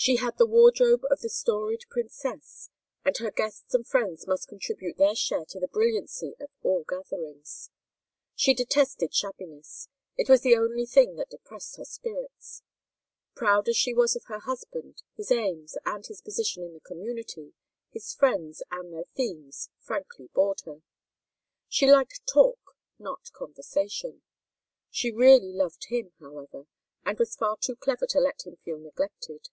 She 0.00 0.14
had 0.14 0.38
the 0.38 0.46
wardrobe 0.46 1.02
of 1.10 1.22
the 1.22 1.28
storied 1.28 1.82
princess, 1.90 2.70
and 3.04 3.16
her 3.18 3.32
guests 3.32 3.74
and 3.74 3.84
friends 3.84 4.28
must 4.28 4.46
contribute 4.46 4.96
their 4.96 5.16
share 5.16 5.44
to 5.46 5.58
the 5.58 5.66
brilliancy 5.66 6.36
of 6.38 6.50
all 6.62 6.84
gatherings. 6.84 7.68
She 8.36 8.54
detested 8.54 9.12
shabbiness; 9.12 9.88
it 10.16 10.28
was 10.28 10.42
the 10.42 10.56
only 10.56 10.86
thing 10.86 11.16
that 11.16 11.28
depressed 11.30 11.76
her 11.78 11.84
spirits. 11.84 12.62
Proud 13.34 13.68
as 13.68 13.76
she 13.76 13.92
was 13.92 14.14
of 14.14 14.22
her 14.26 14.38
husband, 14.38 15.02
his 15.16 15.32
aims, 15.32 15.76
and 15.84 16.06
his 16.06 16.20
position 16.22 16.62
in 16.62 16.74
the 16.74 16.80
community, 16.80 17.54
his 17.90 18.14
friends 18.14 18.62
and 18.70 18.92
their 18.94 19.02
themes 19.16 19.68
frankly 19.80 20.28
bored 20.32 20.60
her. 20.60 20.80
She 21.68 21.90
liked 21.90 22.24
talk, 22.24 22.76
not 23.00 23.32
conversation. 23.32 24.22
She 24.92 25.10
really 25.10 25.52
loved 25.52 25.86
him, 25.86 26.12
however, 26.20 26.68
and 27.04 27.18
was 27.18 27.34
far 27.34 27.56
too 27.56 27.74
clever 27.74 28.06
to 28.10 28.20
let 28.20 28.46
him 28.46 28.58
feel 28.64 28.78
neglected. 28.78 29.48